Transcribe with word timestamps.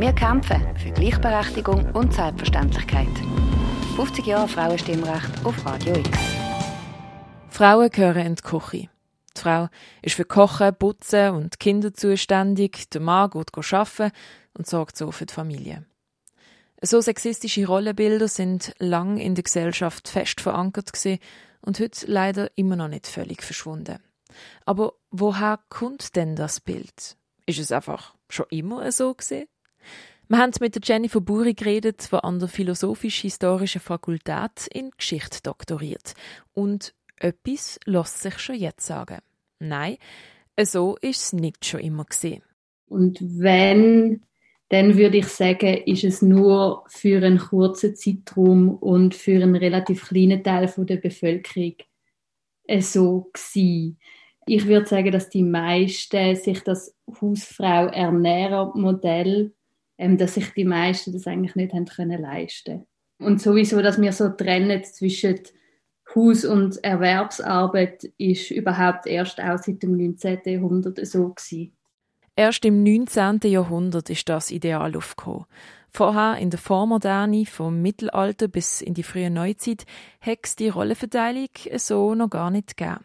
Wir 0.00 0.14
kämpfen 0.14 0.64
für 0.78 0.92
Gleichberechtigung 0.92 1.90
und 1.92 2.14
Selbstverständlichkeit. 2.14 3.06
50 3.96 4.24
Jahre 4.24 4.48
Frauenstimmrecht 4.48 5.44
auf 5.44 5.66
Radio 5.66 5.94
X. 5.94 6.18
Frauen 7.50 7.90
gehören 7.90 8.24
in 8.24 8.34
die 8.34 8.42
Küche. 8.42 8.88
Die 9.36 9.40
Frau 9.42 9.68
ist 10.00 10.14
für 10.14 10.24
Kochen, 10.24 10.74
Putzen 10.74 11.34
und 11.34 11.60
Kinder 11.60 11.92
zuständig, 11.92 12.88
der 12.88 13.02
Mann 13.02 13.28
geht 13.28 13.54
arbeiten 13.54 14.10
und 14.54 14.66
sorgt 14.66 14.96
so 14.96 15.12
für 15.12 15.26
die 15.26 15.34
Familie. 15.34 15.84
So 16.80 17.02
sexistische 17.02 17.66
Rollenbilder 17.66 18.28
sind 18.28 18.74
lang 18.78 19.18
in 19.18 19.34
der 19.34 19.44
Gesellschaft 19.44 20.08
fest 20.08 20.40
verankert 20.40 20.92
und 21.60 21.78
heute 21.78 22.06
leider 22.10 22.50
immer 22.56 22.76
noch 22.76 22.88
nicht 22.88 23.06
völlig 23.06 23.42
verschwunden. 23.42 23.98
Aber 24.64 24.94
woher 25.10 25.60
kommt 25.68 26.16
denn 26.16 26.36
das 26.36 26.58
Bild? 26.58 27.18
Ist 27.44 27.58
es 27.58 27.70
einfach 27.70 28.14
schon 28.30 28.46
immer 28.48 28.90
so 28.92 29.12
gewesen? 29.12 29.46
Wir 30.30 30.38
haben 30.38 30.52
mit 30.60 30.76
der 30.76 30.82
Jennifer 30.84 31.20
Buri 31.20 31.54
geredet, 31.54 32.12
die 32.12 32.16
an 32.16 32.38
der 32.38 32.46
Philosophisch-Historischen 32.46 33.80
Fakultät 33.80 34.68
in 34.72 34.92
Geschichte 34.96 35.40
doktoriert. 35.42 36.14
Und 36.52 36.94
etwas 37.16 37.80
lässt 37.84 38.22
sich 38.22 38.38
schon 38.38 38.54
jetzt 38.54 38.86
sagen. 38.86 39.18
Nein, 39.58 39.96
so 40.62 40.96
ist 41.00 41.20
es 41.20 41.32
nicht 41.32 41.64
schon 41.64 41.80
immer 41.80 42.04
gesehen. 42.04 42.44
Und 42.86 43.18
wenn, 43.20 44.22
dann 44.68 44.96
würde 44.96 45.16
ich 45.16 45.26
sagen, 45.26 45.78
ist 45.78 46.04
es 46.04 46.22
nur 46.22 46.84
für 46.86 47.26
einen 47.26 47.38
kurzen 47.38 47.96
Zeitraum 47.96 48.76
und 48.76 49.16
für 49.16 49.42
einen 49.42 49.56
relativ 49.56 50.10
kleinen 50.10 50.44
Teil 50.44 50.72
der 50.76 50.98
Bevölkerung 50.98 51.74
so 52.78 53.32
gewesen. 53.32 53.98
Ich 54.46 54.68
würde 54.68 54.86
sagen, 54.86 55.10
dass 55.10 55.28
die 55.28 55.42
meisten 55.42 56.36
sich 56.36 56.60
das 56.60 56.96
Hausfrau-Ernährer-Modell 57.20 59.54
ähm, 60.00 60.16
dass 60.16 60.34
sich 60.34 60.48
die 60.54 60.64
meisten 60.64 61.12
das 61.12 61.26
eigentlich 61.26 61.54
nicht 61.54 61.74
haben 61.74 61.84
können 61.84 62.22
leisten 62.22 62.86
Und 63.18 63.40
sowieso, 63.40 63.82
dass 63.82 64.00
wir 64.00 64.12
so 64.12 64.30
trennen 64.30 64.82
zwischen 64.82 65.40
Haus- 66.14 66.46
und 66.46 66.82
Erwerbsarbeit, 66.82 68.04
ist 68.16 68.50
überhaupt 68.50 69.06
erst 69.06 69.40
auch 69.40 69.58
seit 69.58 69.82
dem 69.82 69.96
19. 69.96 70.40
Jahrhundert 70.46 71.06
so 71.06 71.28
gewesen. 71.28 71.76
Erst 72.34 72.64
im 72.64 72.82
19. 72.82 73.40
Jahrhundert 73.44 74.08
ist 74.08 74.28
das 74.28 74.50
Ideal 74.50 74.96
aufgekommen. 74.96 75.44
Vorher 75.90 76.38
in 76.38 76.48
der 76.48 76.58
Vormoderne, 76.58 77.44
vom 77.44 77.82
Mittelalter 77.82 78.48
bis 78.48 78.80
in 78.80 78.94
die 78.94 79.02
frühe 79.02 79.30
Neuzeit, 79.30 79.84
hat 80.20 80.38
es 80.44 80.56
die 80.56 80.70
Rollenverteilung 80.70 81.50
so 81.76 82.14
noch 82.14 82.30
gar 82.30 82.50
nicht 82.50 82.76
gegeben. 82.76 83.04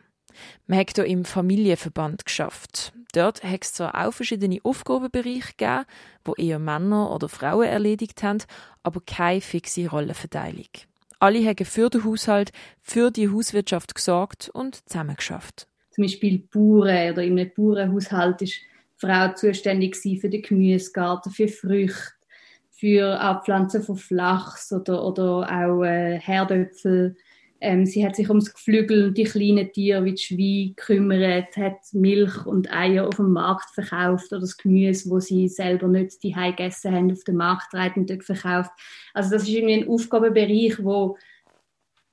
Man 0.67 0.79
hat 0.79 0.95
hier 0.95 1.05
im 1.05 1.25
Familienverband 1.25 2.25
geschafft. 2.25 2.93
Dort 3.13 3.43
hat 3.43 3.63
es 3.63 3.73
zwar 3.73 4.05
auch 4.05 4.11
verschiedene 4.11 4.59
Aufgabenbereiche 4.63 5.53
gegeben, 5.57 5.85
wo 6.23 6.33
eher 6.33 6.59
Männer 6.59 7.11
oder 7.11 7.29
Frauen 7.29 7.67
erledigt 7.67 8.23
haben, 8.23 8.39
aber 8.83 9.01
keine 9.05 9.41
fixe 9.41 9.89
Rollenverteilung. 9.89 10.67
Alle 11.19 11.45
haben 11.45 11.65
für 11.65 11.89
den 11.89 12.03
Haushalt, 12.03 12.51
für 12.81 13.11
die 13.11 13.29
Hauswirtschaft 13.29 13.95
gesorgt 13.95 14.49
und 14.49 14.87
zusammengeschafft. 14.89 15.67
Zum 15.91 16.03
Beispiel 16.03 16.39
Bauern 16.51 17.13
oder 17.13 17.23
in 17.23 17.39
einem 17.39 17.51
Bauernhaushalt 17.55 18.41
ist 18.41 18.53
die 18.53 19.07
Frau 19.07 19.33
zuständig 19.33 19.95
für 19.95 20.29
den 20.29 20.41
Gemüsegarten, 20.41 21.31
für 21.31 21.47
Früchte, 21.47 22.13
für 22.71 23.19
Abpflanzen 23.19 23.81
von 23.81 23.95
Flachs 23.95 24.73
oder, 24.73 25.05
oder 25.05 25.49
auch 25.49 25.83
äh, 25.83 26.19
Herdöpfel 26.19 27.15
ähm, 27.61 27.85
sie 27.85 28.05
hat 28.05 28.15
sich 28.15 28.29
ums 28.29 28.53
Geflügel 28.53 29.07
und 29.07 29.17
die 29.17 29.23
kleinen 29.23 29.71
Tiere 29.71 30.03
wie 30.03 30.13
die 30.13 30.21
Schweine 30.21 30.73
gekümmert, 30.75 31.57
hat 31.57 31.79
Milch 31.93 32.45
und 32.45 32.71
Eier 32.71 33.07
auf 33.07 33.15
dem 33.15 33.31
Markt 33.31 33.69
verkauft 33.73 34.31
oder 34.31 34.41
das 34.41 34.57
Gemüse, 34.57 35.09
wo 35.09 35.19
sie 35.19 35.47
selber 35.47 35.87
nicht 35.87 36.21
die 36.23 36.33
gegessen 36.33 36.93
haben, 36.93 37.11
auf 37.11 37.23
den 37.23 37.37
Markt 37.37 37.73
und 37.73 38.09
dort 38.09 38.23
verkauft. 38.23 38.71
Also 39.13 39.31
das 39.31 39.43
ist 39.43 39.49
irgendwie 39.49 39.75
ein 39.75 39.89
Aufgabenbereich, 39.89 40.83
wo 40.83 41.17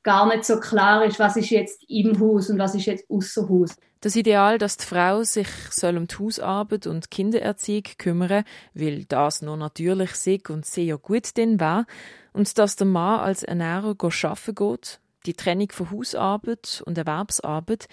gar 0.02 0.26
nicht 0.26 0.44
so 0.44 0.58
klar 0.58 1.04
ist, 1.04 1.18
was 1.18 1.36
ist 1.36 1.50
jetzt 1.50 1.84
im 1.88 2.18
Haus 2.18 2.50
und 2.50 2.58
was 2.58 2.74
ist 2.74 2.86
jetzt 2.86 3.08
außer 3.08 3.48
Haus. 3.48 3.76
Das 4.00 4.16
Ideal, 4.16 4.58
dass 4.58 4.76
die 4.76 4.86
Frau 4.86 5.22
sich 5.22 5.46
soll 5.70 5.96
um 5.96 6.08
die 6.08 6.16
Hausarbeit 6.16 6.88
und 6.88 7.10
Kindererziehung 7.12 7.84
kümmern, 7.98 8.42
weil 8.74 9.04
das 9.04 9.42
nur 9.42 9.56
natürlich 9.56 10.10
sich 10.16 10.50
und 10.50 10.66
sehr 10.66 10.98
gut 10.98 11.36
denn 11.36 11.60
war, 11.60 11.86
und 12.32 12.58
dass 12.58 12.76
der 12.76 12.86
Mann 12.86 13.20
als 13.20 13.42
Ernährer 13.42 13.94
arbeiten 14.00 14.54
geht, 14.54 15.00
die 15.26 15.34
Trennung 15.34 15.70
von 15.70 15.90
Hausarbeit 15.90 16.82
und 16.86 16.98
Erwerbsarbeit, 16.98 17.88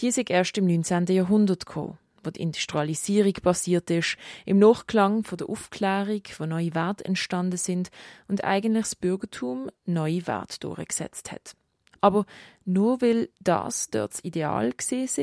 die 0.00 0.08
ist 0.08 0.18
erst 0.30 0.56
im 0.58 0.66
19. 0.66 1.06
Jahrhundert 1.06 1.66
gekommen, 1.66 1.98
wo 2.24 2.30
die 2.30 2.40
Industrialisierung 2.40 3.34
passiert 3.34 3.90
ist, 3.90 4.16
im 4.46 4.58
Nachklang 4.58 5.24
von 5.24 5.38
der 5.38 5.48
Aufklärung, 5.48 6.22
wo 6.38 6.46
neue 6.46 6.74
Werte 6.74 7.04
entstanden 7.04 7.58
sind 7.58 7.90
und 8.28 8.44
eigentlich 8.44 8.84
das 8.84 8.96
Bürgertum 8.96 9.70
neue 9.84 10.26
Werte 10.26 10.58
durchgesetzt 10.60 11.32
hat. 11.32 11.54
Aber 12.00 12.24
nur 12.64 13.02
weil 13.02 13.28
das 13.40 13.90
dort 13.90 14.14
das 14.14 14.24
Ideal 14.24 14.72
ist, 14.78 15.18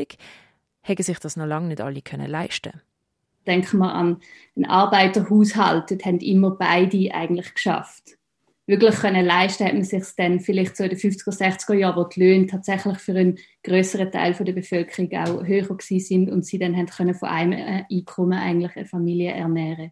hätten 0.82 1.04
sich 1.04 1.20
das 1.20 1.36
noch 1.36 1.48
lange 1.48 1.70
nicht 1.70 1.82
alle 1.82 2.02
können 2.02 2.30
leisten. 2.30 2.82
Denken 3.48 3.80
wir 3.80 3.94
an 3.94 4.22
einen 4.56 4.66
Arbeiterhaushalt, 4.66 5.90
dort 5.90 6.06
haben 6.06 6.20
immer 6.20 6.52
beide 6.52 7.14
eigentlich 7.14 7.54
geschafft 7.54 8.18
wirklich 8.68 8.96
können 8.96 9.26
leisten, 9.26 9.66
hat 9.66 9.74
man 9.74 9.84
sich 9.84 10.04
dann 10.16 10.40
vielleicht 10.40 10.76
so 10.78 10.84
in 10.84 10.90
den 10.90 11.00
50er, 11.00 11.32
60er 11.32 11.74
Jahren, 11.74 11.96
wo 11.96 12.04
die 12.04 12.20
Löhne 12.20 12.48
tatsächlich 12.48 12.98
für 13.00 13.14
einen 13.14 13.40
größeren 13.64 14.12
Teil 14.12 14.34
der 14.34 14.54
Bevölkerung 14.54 15.12
auch 15.14 15.46
höher 15.46 15.68
gewesen 15.68 16.00
sind 16.00 16.30
und 16.30 16.46
sie 16.46 16.60
dann 16.60 16.76
haben 16.76 16.88
können 16.88 17.16
von 17.16 17.30
einem 17.30 17.54
äh, 17.54 17.84
Einkommen 17.90 18.38
eigentlich 18.38 18.76
eine 18.76 18.86
Familie 18.86 19.32
ernähren. 19.32 19.92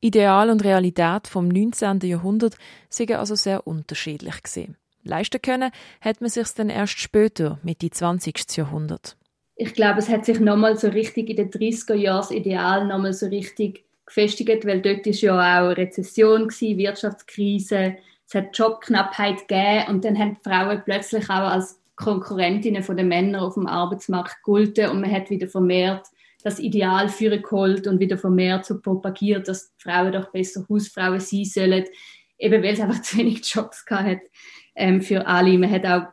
Ideal 0.00 0.50
und 0.50 0.64
Realität 0.64 1.26
vom 1.26 1.48
19. 1.48 2.00
Jahrhundert 2.02 2.56
sind 2.88 3.12
also 3.12 3.34
sehr 3.34 3.66
unterschiedlich 3.66 4.42
gesehen. 4.42 4.76
Leisten 5.02 5.40
können 5.40 5.70
hat 6.00 6.20
man 6.20 6.30
sich 6.30 6.48
dann 6.48 6.70
erst 6.70 6.98
später, 6.98 7.58
mit 7.62 7.82
die 7.82 7.90
20. 7.90 8.56
Jahrhundert. 8.56 9.16
Ich 9.56 9.74
glaube, 9.74 9.98
es 9.98 10.08
hat 10.08 10.24
sich 10.24 10.38
nochmal 10.38 10.76
so 10.76 10.88
richtig 10.88 11.30
in 11.30 11.36
den 11.36 11.50
30er 11.50 11.94
Jahren 11.94 12.20
das 12.20 12.30
Ideal 12.30 12.86
nochmal 12.86 13.12
so 13.12 13.26
richtig 13.26 13.87
gefestigt, 14.08 14.66
weil 14.66 14.80
dort 14.80 15.06
ist 15.06 15.20
ja 15.20 15.34
auch 15.34 15.76
Rezession 15.76 16.48
gewesen, 16.48 16.78
Wirtschaftskrise, 16.78 17.96
es 18.26 18.34
hat 18.34 18.56
Jobknappheit 18.56 19.48
gegeben 19.48 19.84
und 19.88 20.04
dann 20.04 20.18
haben 20.18 20.36
die 20.36 20.48
Frauen 20.48 20.82
plötzlich 20.84 21.24
auch 21.30 21.50
als 21.50 21.80
Konkurrentinnen 21.96 22.82
von 22.82 22.96
den 22.96 23.08
Männern 23.08 23.42
auf 23.42 23.54
dem 23.54 23.66
Arbeitsmarkt 23.66 24.42
gelten 24.44 24.90
und 24.90 25.00
man 25.00 25.10
hat 25.10 25.30
wieder 25.30 25.48
vermehrt 25.48 26.06
das 26.44 26.60
Ideal 26.60 27.08
für 27.08 27.36
geholt 27.38 27.86
und 27.86 28.00
wieder 28.00 28.16
vermehrt 28.16 28.64
so 28.64 28.80
propagiert, 28.80 29.48
dass 29.48 29.74
die 29.74 29.82
Frauen 29.82 30.12
doch 30.12 30.30
besser 30.30 30.64
Hausfrauen 30.68 31.20
sein 31.20 31.44
sollen, 31.44 31.84
eben 32.38 32.62
weil 32.62 32.74
es 32.74 32.80
einfach 32.80 33.02
zu 33.02 33.18
wenig 33.18 33.42
Jobs 33.44 33.84
gehabt 33.84 34.22
ähm, 34.74 35.00
für 35.00 35.26
alle. 35.26 35.58
Man 35.58 35.70
hat 35.70 35.84
auch 35.84 36.06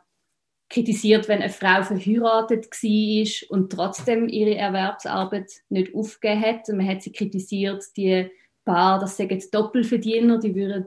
kritisiert, 0.68 1.28
wenn 1.28 1.42
eine 1.42 1.52
Frau 1.52 1.82
verheiratet 1.82 2.66
war 2.70 3.56
und 3.56 3.70
trotzdem 3.70 4.28
ihre 4.28 4.56
Erwerbsarbeit 4.56 5.50
nicht 5.68 5.94
aufgegeben 5.94 6.42
hat. 6.42 6.68
Und 6.68 6.78
man 6.78 6.88
hat 6.88 7.02
sie 7.02 7.12
kritisiert, 7.12 7.84
die 7.96 8.30
Paar, 8.64 8.98
das 8.98 9.16
sagen 9.16 9.42
Doppelverdiener, 9.52 10.38
die 10.38 10.54
würden 10.54 10.86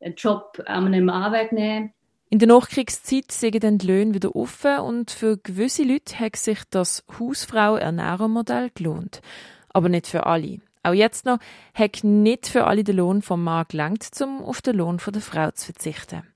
einen 0.00 0.14
Job 0.14 0.62
an 0.66 0.86
einem 0.86 1.06
Mann 1.06 1.32
wegnehmen. 1.32 1.92
In 2.30 2.38
der 2.38 2.48
Nachkriegszeit 2.48 3.30
sind 3.30 3.62
dann 3.62 3.78
die 3.78 3.86
Löhne 3.86 4.14
wieder 4.14 4.34
offen 4.34 4.78
und 4.80 5.10
für 5.10 5.38
gewisse 5.38 5.84
Leute 5.84 6.18
hat 6.18 6.36
sich 6.36 6.58
das 6.68 7.04
Hausfrau-Ernährermodell 7.18 8.70
gelohnt. 8.74 9.20
Aber 9.68 9.88
nicht 9.88 10.06
für 10.06 10.26
alle. 10.26 10.58
Auch 10.82 10.92
jetzt 10.92 11.24
noch 11.24 11.38
hat 11.74 12.02
nicht 12.02 12.46
für 12.46 12.66
alle 12.66 12.84
der 12.84 12.94
Lohn 12.94 13.22
vom 13.22 13.42
Mann 13.42 13.64
gelangt, 13.68 14.08
um 14.20 14.42
auf 14.42 14.60
den 14.60 14.76
Lohn 14.76 14.98
der 15.06 15.22
Frau 15.22 15.50
zu 15.52 15.66
verzichten. 15.66 16.33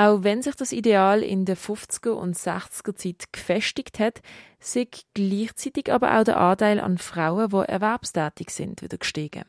Auch 0.00 0.24
wenn 0.24 0.40
sich 0.40 0.54
das 0.54 0.72
Ideal 0.72 1.22
in 1.22 1.44
der 1.44 1.58
50er 1.58 2.12
und 2.12 2.34
60er 2.34 2.96
Zeit 2.96 3.30
gefestigt 3.34 3.98
hat, 3.98 4.22
sind 4.58 5.02
gleichzeitig 5.12 5.92
aber 5.92 6.18
auch 6.18 6.24
der 6.24 6.38
Anteil 6.38 6.80
an 6.80 6.96
Frauen, 6.96 7.50
die 7.50 7.68
erwerbstätig 7.68 8.48
sind, 8.48 8.80
wieder 8.80 8.96
gestiegen. 8.96 9.44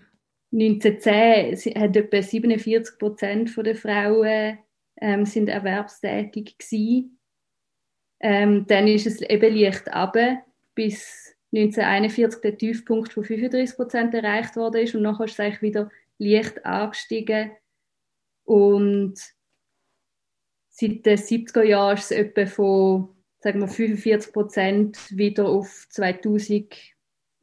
1910 0.51 1.81
hat 1.81 1.95
etwa 1.95 2.21
47 2.21 2.99
Prozent 2.99 3.55
der 3.65 3.75
Frauen 3.77 4.59
ähm, 4.99 5.25
sind 5.25 5.47
erwerbstätig. 5.47 6.57
Ähm, 8.19 8.65
dann 8.67 8.87
ist 8.89 9.07
es 9.07 9.21
eben 9.21 9.55
leicht 9.55 9.87
ab, 9.87 10.17
bis 10.75 11.33
1941 11.53 12.41
der 12.41 12.57
Tiefpunkt 12.57 13.13
von 13.13 13.23
35 13.23 13.77
Prozent 13.77 14.13
erreicht 14.13 14.57
worden 14.57 14.81
ist 14.81 14.95
und 14.95 15.03
nachher 15.03 15.23
ist 15.23 15.33
es 15.33 15.39
eigentlich 15.39 15.61
wieder 15.61 15.89
leicht 16.17 16.65
angestiegen 16.65 17.51
und 18.43 19.15
seit 20.81 21.05
den 21.05 21.17
70er 21.17 21.63
Jahren 21.63 21.97
ist 21.97 22.11
es 22.11 22.17
etwa 22.17 22.45
von 22.45 23.09
sagen 23.39 23.59
wir, 23.59 23.67
45 23.67 24.33
Prozent 24.33 25.17
wieder 25.17 25.47
auf 25.47 25.87
2000 25.89 26.75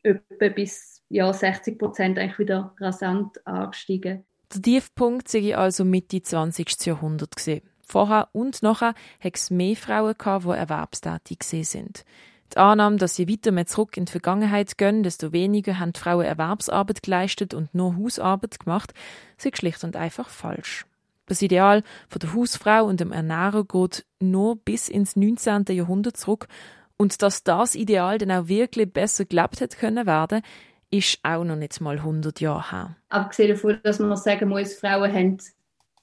etwa 0.02 0.48
bis 0.48 1.02
ja, 1.08 1.32
60 1.32 1.78
Prozent 1.78 2.18
eigentlich 2.18 2.38
wieder 2.38 2.74
rasant 2.78 3.44
angestiegen. 3.46 4.24
Der 4.54 4.62
Tiefpunkt 4.62 5.28
sei 5.28 5.56
also 5.56 5.84
Mitte 5.84 6.22
20. 6.22 6.86
Jahrhundert 6.86 7.36
gesehen. 7.36 7.62
Vorher 7.82 8.28
und 8.32 8.62
nachher 8.62 8.94
hat 9.20 9.36
es 9.36 9.50
mehr 9.50 9.76
Frauen 9.76 10.14
gehabt, 10.16 10.44
die 10.44 10.50
erwerbstätig 10.50 11.42
sind. 11.42 12.04
Die 12.52 12.56
Annahme, 12.58 12.96
dass 12.96 13.18
je 13.18 13.28
weiter 13.28 13.54
wir 13.54 13.66
zurück 13.66 13.96
in 13.96 14.06
die 14.06 14.12
Vergangenheit 14.12 14.78
gehen, 14.78 15.02
desto 15.02 15.32
weniger 15.32 15.78
haben 15.78 15.92
die 15.92 16.00
Frauen 16.00 16.24
Erwerbsarbeit 16.24 17.02
geleistet 17.02 17.54
und 17.54 17.74
nur 17.74 17.96
Hausarbeit 17.96 18.60
gemacht, 18.60 18.94
ist 19.42 19.58
schlicht 19.58 19.84
und 19.84 19.96
einfach 19.96 20.28
falsch. 20.28 20.87
Das 21.28 21.42
Ideal 21.42 21.82
von 22.08 22.18
der 22.20 22.34
Hausfrau 22.34 22.84
und 22.84 23.00
dem 23.00 23.12
Ernährer 23.12 23.64
geht 23.64 24.04
nur 24.18 24.56
bis 24.56 24.88
ins 24.88 25.14
19. 25.14 25.66
Jahrhundert 25.68 26.16
zurück 26.16 26.48
und 26.96 27.22
dass 27.22 27.44
das 27.44 27.74
Ideal 27.74 28.18
dann 28.18 28.32
auch 28.32 28.48
wirklich 28.48 28.92
besser 28.92 29.24
gelebt 29.24 29.60
hätte 29.60 29.76
können 29.76 30.06
werden, 30.06 30.42
ist 30.90 31.18
auch 31.22 31.44
noch 31.44 31.56
nicht 31.56 31.80
mal 31.80 31.98
100 31.98 32.40
Jahre 32.40 32.70
her. 32.70 32.96
Abgesehen 33.10 33.50
davon, 33.50 33.78
dass 33.82 33.98
man 33.98 34.16
sagen 34.16 34.48
muss, 34.48 34.74
Frauen 34.74 35.12
haben 35.12 35.38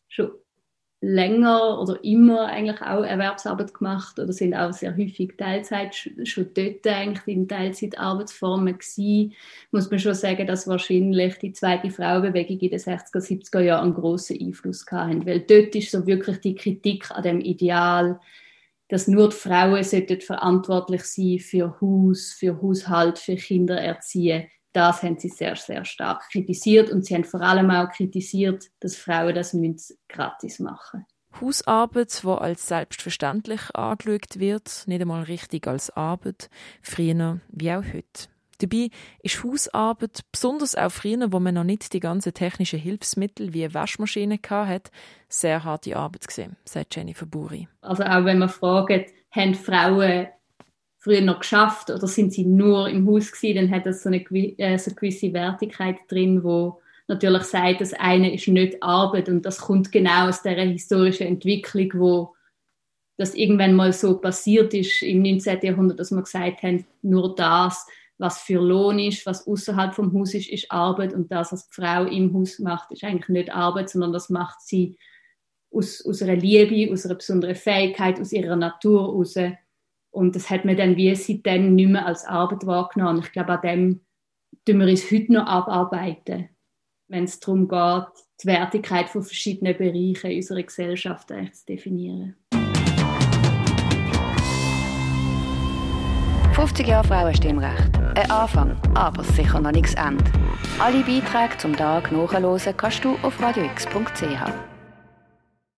schon 0.08 0.32
länger 1.02 1.80
oder 1.80 2.04
immer 2.04 2.48
eigentlich 2.48 2.82
auch 2.82 3.04
Erwerbsarbeit 3.04 3.74
gemacht 3.74 4.18
oder 4.18 4.34
sind 4.34 4.54
auch 4.54 4.74
sehr 4.74 4.96
häufig 4.98 5.36
Teilzeit 5.38 5.94
schon 5.96 6.48
dort 6.54 6.88
eigentlich 6.88 7.28
in 7.28 7.48
Teilzeitarbeitsformen 7.48 8.78
gewesen, 8.78 9.34
muss 9.72 9.90
man 9.90 10.00
schon 10.00 10.14
sagen, 10.14 10.48
dass 10.48 10.68
wahrscheinlich 10.68 11.36
die 11.38 11.54
zweite 11.54 11.92
Frauenbewegung 11.92 12.60
in 12.60 12.70
den 12.70 12.80
60er, 12.80 13.20
70er 13.20 13.60
Jahren 13.60 13.86
einen 13.86 13.94
grossen 13.94 14.40
Einfluss 14.42 14.86
hatten, 14.90 15.26
weil 15.26 15.42
dort 15.42 15.76
ist 15.76 15.92
so 15.92 16.08
wirklich 16.08 16.40
die 16.40 16.56
Kritik 16.56 17.12
an 17.12 17.24
dem 17.24 17.40
Ideal, 17.42 18.20
dass 18.88 19.08
nur 19.08 19.30
die 19.30 19.36
Frauen 19.36 19.84
verantwortlich 19.84 21.04
sein 21.04 21.40
für 21.40 21.80
Haus, 21.82 22.32
für 22.32 22.62
Haushalt, 22.62 23.20
für 23.20 23.36
Kindererziehung 23.36 24.46
das 24.76 25.04
haben 25.04 25.18
sie 25.18 25.30
sehr, 25.30 25.56
sehr 25.56 25.86
stark 25.86 26.30
kritisiert 26.32 26.90
und 26.90 27.06
sie 27.06 27.16
haben 27.16 27.24
vor 27.24 27.42
allem 27.42 27.72
auch 27.72 27.90
kritisiert, 27.92 28.66
dass 28.80 28.96
Frauen 28.96 29.34
das 29.34 29.54
gratis 30.10 30.60
machen 30.60 31.06
Hausarbeit, 31.42 32.24
die 32.24 32.28
als 32.28 32.68
selbstverständlich 32.68 33.62
angeschaut 33.74 34.40
wird, 34.40 34.84
nicht 34.88 35.02
einmal 35.02 35.24
richtig 35.24 35.68
als 35.68 35.90
Arbeit, 35.90 36.50
früher 36.82 37.40
wie 37.50 37.72
auch 37.72 37.84
heute. 37.84 38.30
Dabei 38.60 38.90
ist 39.22 39.44
Hausarbeit, 39.44 40.22
besonders 40.32 40.76
auch 40.76 40.92
früher, 40.92 41.32
wo 41.34 41.40
man 41.40 41.56
noch 41.56 41.66
nicht 41.66 41.92
die 41.92 42.00
ganzen 42.00 42.34
technischen 42.34 42.80
Hilfsmittel 42.80 43.54
wie 43.54 43.74
Waschmaschine 43.74 44.40
hatte, 44.50 44.92
sehr 45.28 45.64
harte 45.66 45.98
Arbeit 45.98 46.28
gesehen, 46.28 46.56
sagt 46.64 46.96
Jennifer 46.96 47.26
Buri. 47.26 47.68
Also 47.82 48.04
auch 48.04 48.24
wenn 48.24 48.40
man 48.40 48.50
fragt, 48.50 49.12
haben 49.32 49.56
Frauen 49.56 50.28
früher 51.06 51.22
noch 51.22 51.42
geschafft 51.42 51.92
oder 51.92 52.08
sind 52.08 52.34
sie 52.34 52.46
nur 52.46 52.90
im 52.90 53.08
Haus 53.08 53.32
gewesen, 53.32 53.58
dann 53.58 53.72
hat 53.72 53.86
das 53.86 54.02
so 54.02 54.10
eine, 54.10 54.24
äh, 54.24 54.78
so 54.80 54.90
eine 54.90 54.96
gewisse 54.96 55.32
Wertigkeit 55.34 55.98
drin, 56.08 56.44
wo 56.44 56.82
natürlich 57.08 57.44
sagt, 57.44 57.82
das 57.82 57.94
eine 57.94 58.34
ist 58.34 58.48
nicht 58.48 58.82
Arbeit 58.82 59.30
und 59.30 59.46
das 59.46 59.60
kommt 59.60 59.92
genau 59.92 60.30
aus 60.30 60.42
der 60.42 60.60
historischen 60.64 61.28
Entwicklung, 61.28 61.92
wo 61.94 62.36
das 63.18 63.36
irgendwann 63.36 63.76
mal 63.76 63.94
so 63.94 64.18
passiert 64.18 64.74
ist 64.74 65.04
im 65.04 65.22
19. 65.22 65.60
Jahrhundert, 65.62 66.00
dass 66.00 66.10
man 66.10 66.24
gesagt 66.24 66.64
haben, 66.64 66.88
nur 67.04 67.36
das, 67.36 67.86
was 68.18 68.40
für 68.40 68.60
Lohn 68.60 68.98
ist, 68.98 69.28
was 69.28 69.46
außerhalb 69.46 69.94
vom 69.94 70.12
Haus 70.18 70.34
ist, 70.34 70.50
ist 70.50 70.72
Arbeit 70.72 71.14
und 71.14 71.32
das, 71.32 71.52
was 71.52 71.68
die 71.68 71.74
Frau 71.76 72.06
im 72.06 72.34
Haus 72.34 72.58
macht, 72.58 72.92
ist 72.92 73.04
eigentlich 73.04 73.30
nicht 73.30 73.54
Arbeit, 73.54 73.92
sondern 73.92 74.12
das 74.12 74.32
macht 74.32 74.60
sie 74.62 74.98
aus, 75.70 76.04
aus 76.04 76.24
einer 76.24 76.36
Liebe, 76.36 76.92
aus 76.92 77.06
einer 77.06 77.16
besonderen 77.16 77.56
Fähigkeit, 77.56 78.20
aus 78.20 78.32
ihrer 78.32 78.56
Natur 78.56 79.02
heraus 79.04 79.36
und 80.16 80.34
das 80.36 80.50
hat 80.50 80.64
man 80.64 80.78
dann 80.78 80.96
wie 80.96 81.14
seitdem 81.14 81.76
nicht 81.76 81.90
mehr 81.90 82.06
als 82.06 82.26
Arbeit 82.26 82.66
wahrgenommen. 82.66 83.22
Ich 83.22 83.34
glaube, 83.34 83.52
an 83.52 83.62
dem 83.62 84.02
tun 84.66 84.80
wir 84.80 84.88
uns 84.88 85.12
heute 85.12 85.34
noch 85.34 85.46
abarbeiten, 85.46 86.50
wenn 87.10 87.26
es 87.26 87.40
darum 87.42 87.68
geht, 87.68 88.08
die 88.42 88.48
Wertigkeit 88.48 89.10
von 89.10 89.24
verschiedenen 89.24 89.78
Bereichen 89.78 90.34
unserer 90.34 90.64
Gesellschaft 90.64 91.28
zu 91.28 91.66
definieren. 91.68 92.36
50 96.54 96.88
Jahre 96.88 97.06
Frauenstimmrecht. 97.06 97.98
Ein 98.16 98.32
Anfang, 98.32 98.78
aber 98.94 99.22
sicher 99.22 99.60
noch 99.60 99.74
nichts 99.74 99.96
Ende. 99.96 100.24
Alle 100.80 101.04
Beiträge 101.04 101.58
zum 101.58 101.76
Tag 101.76 102.14
nachhören 102.14 102.78
kannst 102.78 103.04
du 103.04 103.18
auf 103.22 103.42
radiox.ch. 103.42 104.75